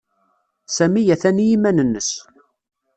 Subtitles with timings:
[0.75, 2.09] Sami a-t-an i yiman-nnes.